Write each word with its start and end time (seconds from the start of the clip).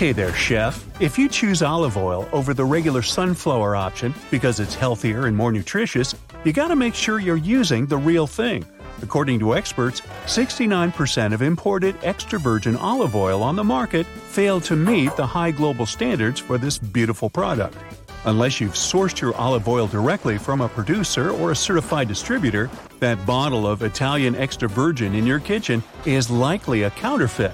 Okay, 0.00 0.12
there, 0.12 0.32
chef. 0.32 0.82
If 0.98 1.18
you 1.18 1.28
choose 1.28 1.60
olive 1.60 1.98
oil 1.98 2.26
over 2.32 2.54
the 2.54 2.64
regular 2.64 3.02
sunflower 3.02 3.76
option 3.76 4.14
because 4.30 4.58
it's 4.58 4.74
healthier 4.74 5.26
and 5.26 5.36
more 5.36 5.52
nutritious, 5.52 6.14
you 6.42 6.54
gotta 6.54 6.74
make 6.74 6.94
sure 6.94 7.20
you're 7.20 7.36
using 7.36 7.84
the 7.84 7.98
real 7.98 8.26
thing. 8.26 8.64
According 9.02 9.40
to 9.40 9.54
experts, 9.54 10.00
69% 10.24 11.34
of 11.34 11.42
imported 11.42 11.96
extra 12.02 12.38
virgin 12.38 12.76
olive 12.76 13.14
oil 13.14 13.42
on 13.42 13.56
the 13.56 13.62
market 13.62 14.06
fail 14.06 14.58
to 14.62 14.74
meet 14.74 15.14
the 15.16 15.26
high 15.26 15.50
global 15.50 15.84
standards 15.84 16.40
for 16.40 16.56
this 16.56 16.78
beautiful 16.78 17.28
product. 17.28 17.76
Unless 18.24 18.58
you've 18.58 18.72
sourced 18.72 19.20
your 19.20 19.36
olive 19.36 19.68
oil 19.68 19.86
directly 19.86 20.38
from 20.38 20.62
a 20.62 20.68
producer 20.70 21.30
or 21.30 21.50
a 21.50 21.56
certified 21.56 22.08
distributor, 22.08 22.70
that 23.00 23.26
bottle 23.26 23.66
of 23.66 23.82
Italian 23.82 24.34
extra 24.34 24.66
virgin 24.66 25.14
in 25.14 25.26
your 25.26 25.40
kitchen 25.40 25.82
is 26.06 26.30
likely 26.30 26.84
a 26.84 26.90
counterfeit. 26.90 27.52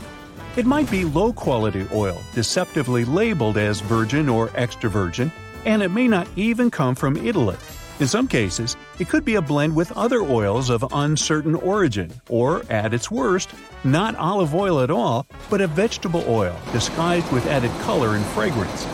It 0.56 0.65
might 0.65 0.91
be 0.91 1.05
low 1.05 1.34
quality 1.34 1.87
oil, 1.92 2.19
deceptively 2.34 3.05
labeled 3.05 3.59
as 3.59 3.80
virgin 3.80 4.27
or 4.27 4.51
extra 4.55 4.88
virgin, 4.88 5.30
and 5.66 5.82
it 5.82 5.91
may 5.91 6.09
not 6.09 6.27
even 6.34 6.70
come 6.70 6.95
from 6.95 7.19
Italy. 7.19 7.56
In 8.01 8.06
some 8.06 8.27
cases, 8.27 8.74
it 8.98 9.10
could 9.10 9.23
be 9.23 9.34
a 9.34 9.42
blend 9.42 9.77
with 9.77 9.92
other 9.92 10.23
oils 10.23 10.70
of 10.70 10.82
uncertain 10.92 11.56
origin, 11.56 12.10
or, 12.30 12.62
at 12.70 12.95
its 12.95 13.10
worst, 13.10 13.51
not 13.84 14.16
olive 14.16 14.55
oil 14.55 14.80
at 14.80 14.91
all, 14.91 15.27
but 15.51 15.60
a 15.60 15.66
vegetable 15.66 16.24
oil 16.27 16.59
disguised 16.73 17.30
with 17.32 17.46
added 17.48 17.70
color 17.82 18.15
and 18.15 18.24
fragrance. 18.24 18.87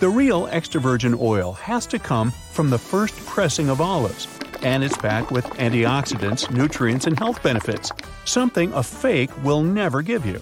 The 0.00 0.08
real 0.08 0.48
extra 0.50 0.80
virgin 0.80 1.16
oil 1.20 1.52
has 1.52 1.86
to 1.86 2.00
come 2.00 2.32
from 2.50 2.70
the 2.70 2.78
first 2.78 3.14
pressing 3.24 3.68
of 3.68 3.80
olives, 3.80 4.26
and 4.62 4.82
it's 4.82 4.96
packed 4.96 5.30
with 5.30 5.44
antioxidants, 5.60 6.50
nutrients, 6.50 7.06
and 7.06 7.16
health 7.16 7.40
benefits, 7.40 7.92
something 8.24 8.72
a 8.72 8.82
fake 8.82 9.30
will 9.44 9.62
never 9.62 10.02
give 10.02 10.26
you. 10.26 10.40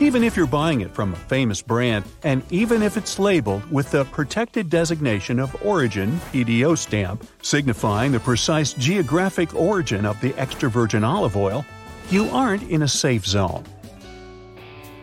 Even 0.00 0.22
if 0.22 0.36
you're 0.36 0.46
buying 0.46 0.82
it 0.82 0.94
from 0.94 1.12
a 1.12 1.16
famous 1.16 1.60
brand, 1.60 2.04
and 2.22 2.44
even 2.52 2.82
if 2.82 2.96
it's 2.96 3.18
labeled 3.18 3.68
with 3.68 3.90
the 3.90 4.04
protected 4.04 4.70
designation 4.70 5.40
of 5.40 5.60
origin 5.64 6.12
PDO 6.32 6.78
stamp, 6.78 7.26
signifying 7.42 8.12
the 8.12 8.20
precise 8.20 8.74
geographic 8.74 9.52
origin 9.56 10.06
of 10.06 10.20
the 10.20 10.32
extra 10.36 10.70
virgin 10.70 11.02
olive 11.02 11.36
oil, 11.36 11.66
you 12.10 12.28
aren't 12.28 12.62
in 12.70 12.82
a 12.82 12.88
safe 12.88 13.26
zone. 13.26 13.64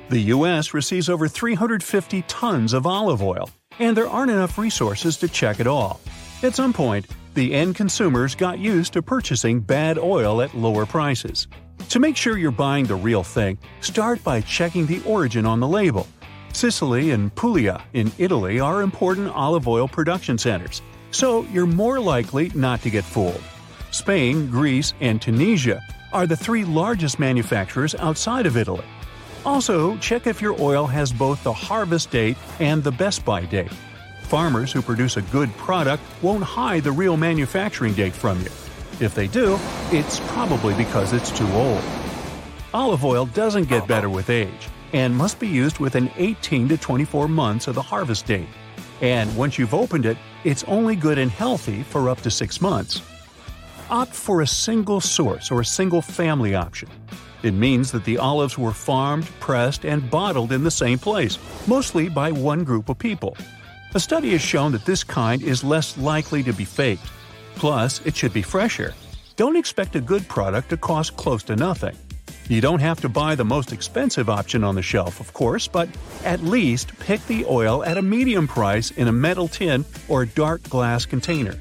The 0.07 0.19
U.S. 0.19 0.73
receives 0.73 1.09
over 1.09 1.27
350 1.27 2.21
tons 2.30 2.71
of 2.71 2.87
olive 2.87 3.21
oil, 3.21 3.49
and 3.80 3.97
there 3.97 4.07
aren't 4.07 4.31
enough 4.31 4.57
resources 4.57 5.17
to 5.17 5.27
check 5.27 5.59
it 5.59 5.67
all. 5.67 5.99
At 6.41 6.55
some 6.55 6.71
point, 6.71 7.05
the 7.33 7.53
end 7.53 7.75
consumers 7.75 8.33
got 8.33 8.59
used 8.59 8.93
to 8.93 9.02
purchasing 9.02 9.59
bad 9.59 9.97
oil 9.97 10.41
at 10.41 10.55
lower 10.55 10.85
prices. 10.85 11.47
To 11.89 12.00
make 12.00 12.17
sure 12.17 12.38
you're 12.38 12.52
buying 12.52 12.86
the 12.86 12.95
real 12.95 13.23
thing, 13.23 13.58
start 13.80 14.22
by 14.23 14.41
checking 14.41 14.86
the 14.86 15.02
origin 15.03 15.45
on 15.45 15.59
the 15.59 15.67
label. 15.67 16.08
Sicily 16.52 17.11
and 17.11 17.33
Puglia 17.36 17.83
in 17.94 18.11
Italy 18.17 18.59
are 18.59 18.81
important 18.81 19.30
olive 19.30 19.67
oil 19.67 19.88
production 19.88 20.38
centers, 20.38 20.81
so 21.11 21.44
you're 21.53 21.66
more 21.66 22.00
likely 22.00 22.50
not 22.53 22.81
to 22.81 22.89
get 22.89 23.03
fooled. 23.05 23.42
Spain, 23.92 24.50
Greece, 24.50 24.94
and 25.00 25.22
Tunisia 25.22 25.81
are 26.11 26.27
the 26.27 26.36
three 26.36 26.66
largest 26.66 27.19
manufacturers 27.19 27.95
outside 27.95 28.45
of 28.45 28.58
Italy. 28.58 28.86
Also, 29.45 29.95
check 29.97 30.27
if 30.27 30.42
your 30.42 30.59
oil 30.59 30.88
has 30.88 31.14
both 31.14 31.44
the 31.44 31.53
harvest 31.53 32.09
date 32.09 32.36
and 32.59 32.83
the 32.83 32.92
best 32.92 33.23
by 33.23 33.45
date. 33.45 33.72
Farmers 34.23 34.72
who 34.72 34.81
produce 34.81 35.17
a 35.17 35.22
good 35.23 35.55
product 35.55 36.03
won't 36.22 36.44
hide 36.44 36.83
the 36.83 36.92
real 36.92 37.16
manufacturing 37.16 37.94
date 37.94 38.14
from 38.14 38.42
you. 38.42 38.52
If 39.01 39.13
they 39.13 39.27
do, 39.27 39.59
it's 39.91 40.21
probably 40.31 40.73
because 40.75 41.11
it's 41.11 41.38
too 41.38 41.47
old. 41.51 41.83
Olive 42.73 43.03
oil 43.03 43.25
doesn't 43.25 43.67
get 43.67 43.87
better 43.87 44.09
with 44.09 44.29
age 44.29 44.70
and 44.93 45.14
must 45.14 45.37
be 45.37 45.47
used 45.47 45.80
within 45.80 46.09
18 46.15 46.70
to 46.70 46.77
24 46.77 47.27
months 47.27 47.67
of 47.67 47.75
the 47.75 47.81
harvest 47.81 48.25
date. 48.25 48.47
And 49.02 49.36
once 49.36 49.59
you've 49.59 49.73
opened 49.73 50.05
it, 50.05 50.17
it's 50.45 50.64
only 50.64 50.95
good 50.95 51.17
and 51.17 51.30
healthy 51.30 51.83
for 51.83 52.09
up 52.09 52.21
to 52.21 52.31
6 52.31 52.61
months. 52.61 53.02
Opt 53.89 54.14
for 54.14 54.42
a 54.42 54.47
single 54.47 55.02
source 55.02 55.52
or 55.52 55.59
a 55.59 55.65
single 55.65 56.02
family 56.02 56.55
option. 56.55 56.89
It 57.43 57.53
means 57.53 57.91
that 57.91 58.05
the 58.05 58.17
olives 58.17 58.58
were 58.58 58.71
farmed, 58.71 59.25
pressed, 59.41 59.83
and 59.83 60.09
bottled 60.09 60.53
in 60.53 60.64
the 60.64 60.71
same 60.71 60.99
place, 60.99 61.37
mostly 61.67 62.08
by 62.08 62.31
one 62.31 62.64
group 62.64 62.87
of 62.87 62.97
people. 62.97 63.36
A 63.93 63.99
study 63.99 64.31
has 64.31 64.41
shown 64.41 64.71
that 64.71 64.86
this 64.86 65.03
kind 65.03 65.43
is 65.43 65.65
less 65.65 65.97
likely 65.97 66.41
to 66.43 66.53
be 66.53 66.65
faked 66.65 67.05
Plus, 67.55 68.02
it 68.05 68.16
should 68.16 68.33
be 68.33 68.42
fresher. 68.42 68.93
Don't 69.36 69.55
expect 69.55 69.95
a 69.95 70.02
good 70.02 70.27
product 70.27 70.70
to 70.70 70.77
cost 70.77 71.17
close 71.17 71.43
to 71.43 71.55
nothing. 71.55 71.95
You 72.48 72.61
don't 72.61 72.80
have 72.80 73.02
to 73.02 73.10
buy 73.10 73.33
the 73.33 73.43
most 73.43 73.73
expensive 73.73 74.30
option 74.30 74.64
on 74.64 74.76
the 74.76 74.82
shelf, 74.82 75.20
of 75.20 75.33
course, 75.33 75.67
but 75.67 75.89
at 76.23 76.44
least 76.44 76.98
pick 76.99 77.26
the 77.26 77.44
oil 77.45 77.83
at 77.83 77.98
a 77.98 78.02
medium 78.02 78.48
price 78.48 78.92
in 78.92 79.08
a 79.08 79.11
metal 79.11 79.48
tin 79.48 79.83
or 80.08 80.26
dark 80.26 80.61
glass 80.70 81.05
container. 81.05 81.55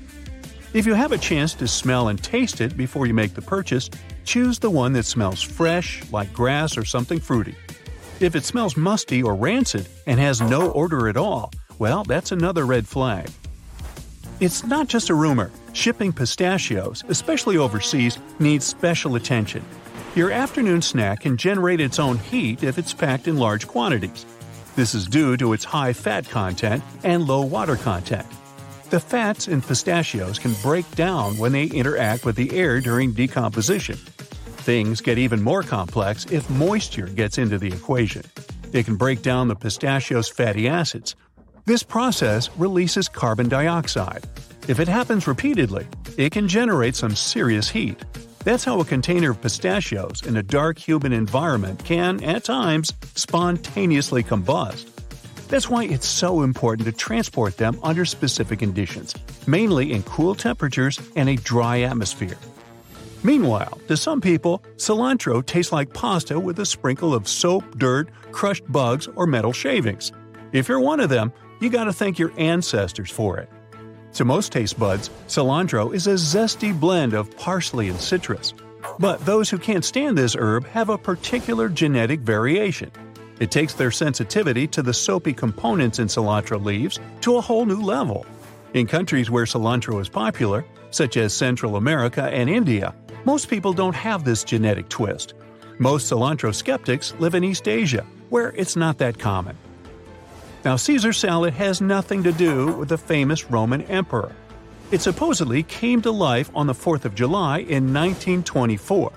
If 0.74 0.86
you 0.86 0.94
have 0.94 1.12
a 1.12 1.18
chance 1.18 1.54
to 1.54 1.68
smell 1.68 2.08
and 2.08 2.22
taste 2.22 2.60
it 2.60 2.76
before 2.76 3.06
you 3.06 3.14
make 3.14 3.34
the 3.34 3.40
purchase, 3.40 3.88
choose 4.24 4.58
the 4.58 4.70
one 4.70 4.92
that 4.92 5.04
smells 5.06 5.40
fresh, 5.40 6.02
like 6.10 6.32
grass 6.32 6.76
or 6.76 6.84
something 6.84 7.20
fruity. 7.20 7.54
If 8.20 8.36
it 8.36 8.44
smells 8.44 8.76
musty 8.76 9.22
or 9.22 9.34
rancid 9.34 9.88
and 10.06 10.20
has 10.20 10.40
no 10.40 10.72
odor 10.74 11.08
at 11.08 11.16
all, 11.16 11.50
well, 11.78 12.04
that's 12.04 12.32
another 12.32 12.66
red 12.66 12.86
flag. 12.86 13.30
It's 14.40 14.64
not 14.64 14.88
just 14.88 15.10
a 15.10 15.14
rumor. 15.14 15.52
Shipping 15.74 16.12
pistachios, 16.12 17.04
especially 17.08 17.56
overseas, 17.56 18.18
needs 18.40 18.66
special 18.66 19.14
attention. 19.14 19.64
Your 20.16 20.32
afternoon 20.32 20.82
snack 20.82 21.20
can 21.20 21.36
generate 21.36 21.80
its 21.80 22.00
own 22.00 22.18
heat 22.18 22.64
if 22.64 22.76
it's 22.76 22.92
packed 22.92 23.28
in 23.28 23.36
large 23.38 23.68
quantities. 23.68 24.26
This 24.74 24.92
is 24.92 25.06
due 25.06 25.36
to 25.36 25.52
its 25.52 25.64
high 25.64 25.92
fat 25.92 26.28
content 26.28 26.82
and 27.04 27.28
low 27.28 27.42
water 27.42 27.76
content. 27.76 28.26
The 28.90 28.98
fats 28.98 29.46
in 29.46 29.62
pistachios 29.62 30.40
can 30.40 30.54
break 30.62 30.90
down 30.96 31.38
when 31.38 31.52
they 31.52 31.66
interact 31.66 32.24
with 32.24 32.34
the 32.34 32.56
air 32.58 32.80
during 32.80 33.12
decomposition. 33.12 33.96
Things 33.96 35.00
get 35.00 35.16
even 35.16 35.42
more 35.42 35.62
complex 35.62 36.26
if 36.26 36.50
moisture 36.50 37.06
gets 37.06 37.38
into 37.38 37.56
the 37.56 37.72
equation. 37.72 38.24
It 38.72 38.84
can 38.84 38.96
break 38.96 39.22
down 39.22 39.46
the 39.46 39.54
pistachio's 39.54 40.28
fatty 40.28 40.66
acids, 40.66 41.14
this 41.66 41.82
process 41.82 42.50
releases 42.58 43.08
carbon 43.08 43.48
dioxide. 43.48 44.24
If 44.68 44.80
it 44.80 44.88
happens 44.88 45.26
repeatedly, 45.26 45.86
it 46.18 46.32
can 46.32 46.46
generate 46.46 46.94
some 46.94 47.16
serious 47.16 47.70
heat. 47.70 48.04
That's 48.44 48.64
how 48.64 48.80
a 48.80 48.84
container 48.84 49.30
of 49.30 49.40
pistachios 49.40 50.26
in 50.26 50.36
a 50.36 50.42
dark, 50.42 50.78
humid 50.78 51.12
environment 51.12 51.82
can, 51.82 52.22
at 52.22 52.44
times, 52.44 52.92
spontaneously 53.14 54.22
combust. 54.22 54.90
That's 55.48 55.70
why 55.70 55.84
it's 55.84 56.06
so 56.06 56.42
important 56.42 56.86
to 56.86 56.92
transport 56.92 57.56
them 57.56 57.78
under 57.82 58.04
specific 58.04 58.58
conditions, 58.58 59.14
mainly 59.46 59.92
in 59.92 60.02
cool 60.02 60.34
temperatures 60.34 61.00
and 61.16 61.28
a 61.30 61.36
dry 61.36 61.80
atmosphere. 61.80 62.36
Meanwhile, 63.22 63.80
to 63.88 63.96
some 63.96 64.20
people, 64.20 64.62
cilantro 64.76 65.44
tastes 65.44 65.72
like 65.72 65.94
pasta 65.94 66.38
with 66.38 66.58
a 66.58 66.66
sprinkle 66.66 67.14
of 67.14 67.26
soap, 67.26 67.78
dirt, 67.78 68.10
crushed 68.32 68.70
bugs, 68.70 69.08
or 69.16 69.26
metal 69.26 69.54
shavings. 69.54 70.12
If 70.52 70.68
you're 70.68 70.80
one 70.80 71.00
of 71.00 71.08
them, 71.08 71.32
you 71.60 71.70
gotta 71.70 71.92
thank 71.92 72.18
your 72.18 72.32
ancestors 72.36 73.10
for 73.10 73.38
it. 73.38 73.48
To 74.14 74.24
most 74.24 74.52
taste 74.52 74.78
buds, 74.78 75.10
cilantro 75.26 75.92
is 75.92 76.06
a 76.06 76.14
zesty 76.14 76.78
blend 76.78 77.14
of 77.14 77.36
parsley 77.36 77.88
and 77.88 78.00
citrus. 78.00 78.54
But 78.98 79.24
those 79.24 79.50
who 79.50 79.58
can't 79.58 79.84
stand 79.84 80.16
this 80.16 80.36
herb 80.38 80.66
have 80.68 80.88
a 80.88 80.98
particular 80.98 81.68
genetic 81.68 82.20
variation. 82.20 82.92
It 83.40 83.50
takes 83.50 83.74
their 83.74 83.90
sensitivity 83.90 84.68
to 84.68 84.82
the 84.82 84.94
soapy 84.94 85.32
components 85.32 85.98
in 85.98 86.06
cilantro 86.06 86.62
leaves 86.62 87.00
to 87.22 87.36
a 87.36 87.40
whole 87.40 87.66
new 87.66 87.82
level. 87.82 88.24
In 88.74 88.86
countries 88.86 89.30
where 89.30 89.44
cilantro 89.44 90.00
is 90.00 90.08
popular, 90.08 90.64
such 90.90 91.16
as 91.16 91.34
Central 91.34 91.76
America 91.76 92.22
and 92.24 92.48
India, 92.48 92.94
most 93.24 93.48
people 93.48 93.72
don't 93.72 93.96
have 93.96 94.24
this 94.24 94.44
genetic 94.44 94.88
twist. 94.88 95.34
Most 95.78 96.10
cilantro 96.10 96.54
skeptics 96.54 97.14
live 97.18 97.34
in 97.34 97.42
East 97.42 97.66
Asia, 97.66 98.06
where 98.28 98.52
it's 98.52 98.76
not 98.76 98.98
that 98.98 99.18
common. 99.18 99.56
Now, 100.64 100.76
Caesar 100.76 101.12
salad 101.12 101.52
has 101.54 101.82
nothing 101.82 102.22
to 102.22 102.32
do 102.32 102.72
with 102.72 102.88
the 102.88 102.96
famous 102.96 103.50
Roman 103.50 103.82
emperor. 103.82 104.34
It 104.90 105.02
supposedly 105.02 105.62
came 105.62 106.00
to 106.02 106.10
life 106.10 106.50
on 106.54 106.66
the 106.66 106.72
4th 106.72 107.04
of 107.04 107.14
July 107.14 107.58
in 107.58 107.92
1924. 107.92 109.12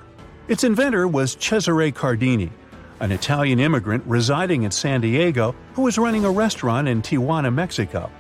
Its 0.50 0.66
inventor 0.66 1.08
was 1.08 1.36
Cesare 1.36 1.94
Cardini, 1.94 2.52
an 3.00 3.14
Italian 3.14 3.62
immigrant 3.62 4.04
residing 4.06 4.64
in 4.64 4.72
San 4.72 5.00
Diego 5.00 5.56
who 5.74 5.84
was 5.84 5.98
running 5.98 6.26
a 6.26 6.32
restaurant 6.32 6.90
in 6.90 7.02
Tijuana, 7.02 7.54
Mexico. 7.54 8.12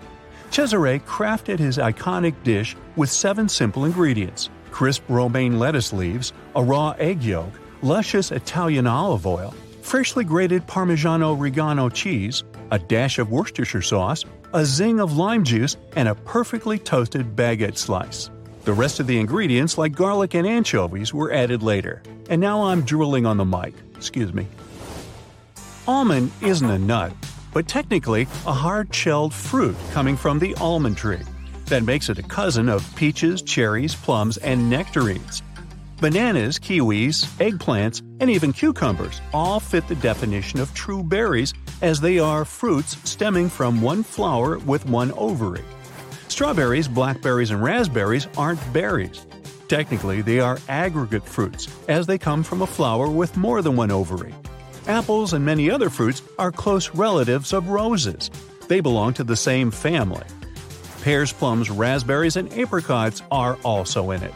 Cesare 0.50 1.00
crafted 1.00 1.60
his 1.60 1.78
iconic 1.78 2.36
dish 2.44 2.78
with 2.96 3.10
seven 3.10 3.50
simple 3.50 3.86
ingredients 3.86 4.50
crisp 4.72 5.04
romaine 5.10 5.58
lettuce 5.58 5.92
leaves, 5.92 6.34
a 6.56 6.64
raw 6.64 6.92
egg 7.00 7.24
yolk, 7.24 7.52
luscious 7.82 8.32
Italian 8.32 8.86
olive 8.86 9.26
oil, 9.26 9.54
freshly 9.82 10.24
grated 10.24 10.68
Parmigiano 10.68 11.36
Reggiano 11.36 11.92
cheese, 11.92 12.44
a 12.72 12.80
dash 12.80 13.20
of 13.20 13.32
Worcestershire 13.32 13.82
sauce, 13.82 14.26
a 14.54 14.66
zing 14.66 15.00
of 15.00 15.18
lime 15.18 15.44
juice, 15.44 15.78
and 15.96 16.08
a 16.08 16.16
perfectly 16.16 16.78
toasted 16.80 17.36
baguette 17.36 17.78
slice. 17.78 18.30
The 18.64 18.74
rest 18.74 19.00
of 19.00 19.08
the 19.08 19.20
ingredients, 19.20 19.78
like 19.78 19.96
garlic 19.96 20.36
and 20.36 20.46
anchovies, 20.46 21.14
were 21.14 21.32
added 21.32 21.64
later. 21.64 22.04
And 22.30 22.42
now 22.42 22.64
I'm 22.64 22.82
drooling 22.82 23.26
on 23.26 23.38
the 23.38 23.46
mic. 23.46 23.74
Excuse 23.96 24.34
me. 24.34 24.48
Almond 25.88 26.32
isn't 26.42 26.70
a 26.70 26.78
nut, 26.78 27.14
but 27.54 27.68
technically 27.68 28.24
a 28.46 28.52
hard 28.52 28.94
shelled 28.94 29.34
fruit 29.34 29.76
coming 29.92 30.18
from 30.18 30.40
the 30.40 30.54
almond 30.56 30.98
tree. 30.98 31.22
That 31.68 31.84
makes 31.84 32.10
it 32.10 32.20
a 32.20 32.24
cousin 32.24 32.68
of 32.68 32.94
peaches, 32.96 33.42
cherries, 33.42 33.96
plums, 33.96 34.38
and 34.38 34.70
nectarines. 34.70 35.44
Bananas, 36.00 36.60
kiwis, 36.60 37.26
eggplants, 37.40 38.02
and 38.20 38.30
even 38.30 38.54
cucumbers 38.54 39.20
all 39.34 39.60
fit 39.60 39.88
the 39.88 39.96
definition 39.96 40.60
of 40.60 40.72
true 40.76 41.02
berries 41.02 41.56
as 41.82 42.00
they 42.00 42.20
are 42.20 42.46
fruits 42.46 42.96
stemming 43.04 43.50
from 43.50 43.82
one 43.82 44.04
flower 44.04 44.60
with 44.60 44.86
one 44.86 45.12
ovary. 45.14 45.64
Strawberries, 46.28 46.88
blackberries, 46.88 47.50
and 47.50 47.64
raspberries 47.64 48.28
aren't 48.38 48.62
berries. 48.72 49.26
Technically, 49.70 50.22
they 50.22 50.40
are 50.40 50.60
aggregate 50.70 51.28
fruits, 51.28 51.68
as 51.88 52.06
they 52.06 52.20
come 52.20 52.44
from 52.44 52.62
a 52.62 52.68
flower 52.68 53.10
with 53.10 53.36
more 53.36 53.64
than 53.64 53.76
one 53.76 53.90
ovary. 53.90 54.36
Apples 54.86 55.34
and 55.34 55.44
many 55.44 55.72
other 55.72 55.90
fruits 55.90 56.22
are 56.38 56.52
close 56.52 56.94
relatives 56.94 57.54
of 57.54 57.70
roses. 57.70 58.30
They 58.68 58.82
belong 58.82 59.16
to 59.16 59.24
the 59.24 59.36
same 59.36 59.72
family. 59.72 60.24
Pears, 61.02 61.34
plums, 61.34 61.72
raspberries, 61.72 62.36
and 62.36 62.54
apricots 62.54 63.24
are 63.32 63.58
also 63.64 64.12
in 64.12 64.22
it. 64.22 64.34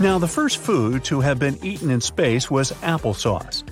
Now, 0.00 0.18
the 0.18 0.26
first 0.26 0.56
food 0.56 1.04
to 1.04 1.20
have 1.20 1.38
been 1.38 1.62
eaten 1.62 1.90
in 1.90 2.00
space 2.00 2.50
was 2.50 2.72
applesauce. 2.80 3.64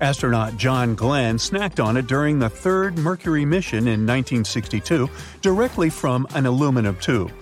Astronaut 0.00 0.56
John 0.56 0.94
Glenn 0.94 1.38
snacked 1.38 1.84
on 1.84 1.96
it 1.96 2.06
during 2.06 2.38
the 2.38 2.48
third 2.48 2.96
Mercury 2.96 3.44
mission 3.44 3.88
in 3.88 4.06
1962 4.06 5.10
directly 5.40 5.90
from 5.90 6.28
an 6.36 6.46
aluminum 6.46 6.94
tube. 7.00 7.32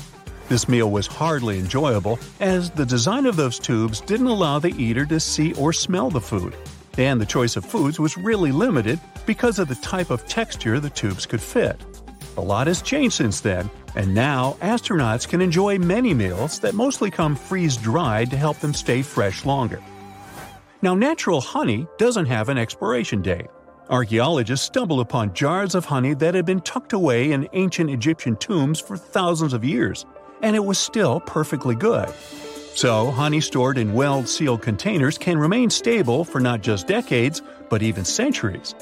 This 0.49 0.71
meal 0.71 0.91
was 0.91 1.07
hardly 1.07 1.59
enjoyable, 1.59 2.19
as 2.41 2.71
the 2.71 2.87
design 2.87 3.27
of 3.27 3.37
those 3.37 3.59
tubes 3.59 4.01
didn't 4.01 4.29
allow 4.29 4.59
the 4.59 4.75
eater 4.83 5.05
to 5.05 5.21
see 5.21 5.53
or 5.53 5.75
smell 5.75 6.09
the 6.09 6.19
food. 6.19 6.57
And 6.97 7.21
the 7.21 7.27
choice 7.27 7.57
of 7.57 7.67
foods 7.67 8.01
was 8.01 8.17
really 8.17 8.53
limited 8.53 8.99
because 9.27 9.59
of 9.59 9.69
the 9.69 9.75
type 9.77 10.09
of 10.09 10.27
texture 10.27 10.81
the 10.81 10.89
tubes 10.89 11.27
could 11.27 11.43
fit. 11.43 11.79
A 12.39 12.41
lot 12.41 12.69
has 12.69 12.81
changed 12.81 13.17
since 13.17 13.41
then, 13.41 13.69
and 13.95 14.15
now 14.15 14.57
astronauts 14.61 15.29
can 15.29 15.41
enjoy 15.41 15.79
many 15.79 16.15
meals 16.15 16.61
that 16.61 16.75
mostly 16.75 17.11
come 17.11 17.37
freeze 17.37 17.77
dried 17.77 18.31
to 18.31 18.37
help 18.37 18.59
them 18.59 18.75
stay 18.75 19.03
fresh 19.03 19.45
longer. 19.45 19.83
Now, 20.83 20.95
natural 20.95 21.41
honey 21.41 21.87
doesn't 21.99 22.27
have 22.27 22.49
an 22.49 22.59
expiration 22.59 23.21
date. 23.21 23.49
Archaeologists 23.91 24.65
stumbled 24.65 25.01
upon 25.01 25.35
jars 25.35 25.75
of 25.75 25.85
honey 25.85 26.15
that 26.15 26.35
had 26.35 26.47
been 26.47 26.61
tucked 26.61 26.93
away 26.93 27.33
in 27.33 27.49
ancient 27.53 27.91
Egyptian 27.91 28.37
tombs 28.37 28.81
for 28.81 28.97
thousands 28.97 29.53
of 29.53 29.65
years, 29.65 30.07
and 30.43 30.55
it 30.57 30.65
was 30.65 30.79
still 30.79 31.21
perfectly 31.21 31.75
good. 31.75 32.09
So, 32.75 33.11
honey 33.11 33.41
stored 33.41 33.79
in 33.79 33.93
well 33.93 34.25
sealed 34.25 34.63
containers 34.63 35.19
can 35.19 35.37
remain 35.39 35.71
stable 35.71 36.25
for 36.25 36.41
not 36.41 36.63
just 36.63 36.87
decades, 36.87 37.43
but 37.69 37.83
even 37.83 38.05
centuries. 38.05 38.75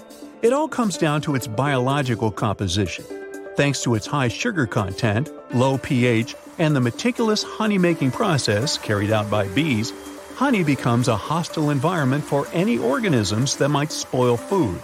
It 0.43 0.52
all 0.52 0.69
comes 0.69 0.99
down 0.99 1.22
to 1.22 1.34
its 1.34 1.46
biological 1.46 2.31
composition. 2.31 3.17
Thanks 3.58 3.82
to 3.82 3.96
its 3.96 4.06
high 4.06 4.28
sugar 4.28 4.69
content, 4.69 5.32
low 5.52 5.78
pH, 5.78 6.37
and 6.60 6.76
the 6.76 6.81
meticulous 6.81 7.43
honey 7.43 7.76
making 7.76 8.12
process 8.12 8.78
carried 8.78 9.10
out 9.10 9.28
by 9.28 9.49
bees, 9.49 9.93
honey 10.37 10.62
becomes 10.62 11.08
a 11.08 11.16
hostile 11.16 11.70
environment 11.70 12.22
for 12.22 12.46
any 12.52 12.78
organisms 12.78 13.56
that 13.56 13.70
might 13.70 13.90
spoil 13.90 14.37
food. 14.37 14.81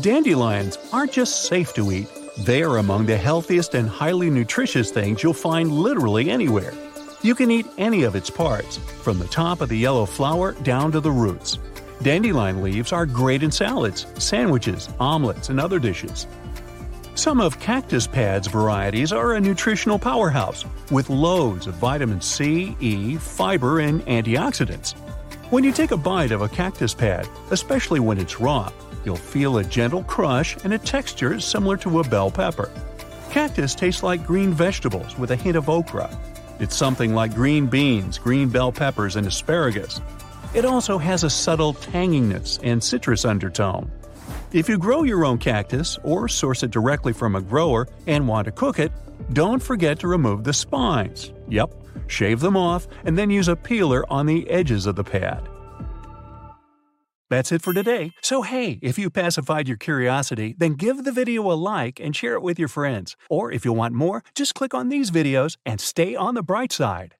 Dandelions 0.00 0.78
aren't 0.94 1.12
just 1.12 1.44
safe 1.44 1.74
to 1.74 1.92
eat, 1.92 2.08
they 2.38 2.62
are 2.62 2.78
among 2.78 3.04
the 3.04 3.18
healthiest 3.18 3.74
and 3.74 3.86
highly 3.86 4.30
nutritious 4.30 4.90
things 4.90 5.22
you'll 5.22 5.34
find 5.34 5.70
literally 5.70 6.30
anywhere. 6.30 6.72
You 7.20 7.34
can 7.34 7.50
eat 7.50 7.66
any 7.76 8.04
of 8.04 8.16
its 8.16 8.30
parts, 8.30 8.78
from 8.78 9.18
the 9.18 9.28
top 9.28 9.60
of 9.60 9.68
the 9.68 9.76
yellow 9.76 10.06
flower 10.06 10.52
down 10.62 10.90
to 10.92 11.00
the 11.00 11.10
roots. 11.10 11.58
Dandelion 12.00 12.62
leaves 12.62 12.94
are 12.94 13.04
great 13.04 13.42
in 13.42 13.50
salads, 13.50 14.06
sandwiches, 14.16 14.88
omelets, 14.98 15.50
and 15.50 15.60
other 15.60 15.78
dishes. 15.78 16.26
Some 17.20 17.42
of 17.42 17.60
Cactus 17.60 18.06
Pad's 18.06 18.46
varieties 18.46 19.12
are 19.12 19.34
a 19.34 19.40
nutritional 19.42 19.98
powerhouse, 19.98 20.64
with 20.90 21.10
loads 21.10 21.66
of 21.66 21.74
vitamin 21.74 22.22
C, 22.22 22.74
E, 22.80 23.16
fiber, 23.16 23.80
and 23.80 24.00
antioxidants. 24.06 24.94
When 25.50 25.62
you 25.62 25.70
take 25.70 25.90
a 25.90 25.98
bite 25.98 26.30
of 26.30 26.40
a 26.40 26.48
cactus 26.48 26.94
pad, 26.94 27.28
especially 27.50 28.00
when 28.00 28.16
it's 28.16 28.40
raw, 28.40 28.72
you'll 29.04 29.16
feel 29.16 29.58
a 29.58 29.64
gentle 29.64 30.02
crush 30.04 30.56
and 30.64 30.72
a 30.72 30.78
texture 30.78 31.38
similar 31.40 31.76
to 31.76 32.00
a 32.00 32.08
bell 32.08 32.30
pepper. 32.30 32.70
Cactus 33.30 33.74
tastes 33.74 34.02
like 34.02 34.26
green 34.26 34.54
vegetables 34.54 35.18
with 35.18 35.30
a 35.30 35.36
hint 35.36 35.58
of 35.58 35.68
okra. 35.68 36.08
It's 36.58 36.74
something 36.74 37.14
like 37.14 37.34
green 37.34 37.66
beans, 37.66 38.16
green 38.16 38.48
bell 38.48 38.72
peppers, 38.72 39.16
and 39.16 39.26
asparagus. 39.26 40.00
It 40.54 40.64
also 40.64 40.96
has 40.96 41.22
a 41.22 41.28
subtle 41.28 41.74
tanginess 41.74 42.58
and 42.62 42.82
citrus 42.82 43.26
undertone. 43.26 43.90
If 44.52 44.68
you 44.68 44.78
grow 44.78 45.04
your 45.04 45.24
own 45.24 45.38
cactus 45.38 45.96
or 46.02 46.26
source 46.26 46.64
it 46.64 46.72
directly 46.72 47.12
from 47.12 47.36
a 47.36 47.40
grower 47.40 47.86
and 48.08 48.26
want 48.26 48.46
to 48.46 48.50
cook 48.50 48.80
it, 48.80 48.90
don't 49.32 49.62
forget 49.62 50.00
to 50.00 50.08
remove 50.08 50.42
the 50.42 50.52
spines. 50.52 51.32
Yep, 51.48 51.72
shave 52.08 52.40
them 52.40 52.56
off 52.56 52.88
and 53.04 53.16
then 53.16 53.30
use 53.30 53.46
a 53.46 53.54
peeler 53.54 54.04
on 54.10 54.26
the 54.26 54.50
edges 54.50 54.86
of 54.86 54.96
the 54.96 55.04
pad. 55.04 55.48
That's 57.28 57.52
it 57.52 57.62
for 57.62 57.72
today. 57.72 58.10
So 58.22 58.42
hey, 58.42 58.80
if 58.82 58.98
you 58.98 59.08
pacified 59.08 59.68
your 59.68 59.76
curiosity, 59.76 60.56
then 60.58 60.74
give 60.74 61.04
the 61.04 61.12
video 61.12 61.48
a 61.52 61.54
like 61.54 62.00
and 62.00 62.16
share 62.16 62.34
it 62.34 62.42
with 62.42 62.58
your 62.58 62.66
friends. 62.66 63.16
Or 63.28 63.52
if 63.52 63.64
you 63.64 63.72
want 63.72 63.94
more, 63.94 64.24
just 64.34 64.56
click 64.56 64.74
on 64.74 64.88
these 64.88 65.12
videos 65.12 65.58
and 65.64 65.80
stay 65.80 66.16
on 66.16 66.34
the 66.34 66.42
bright 66.42 66.72
side. 66.72 67.14